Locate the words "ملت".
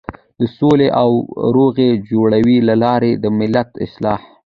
3.39-3.69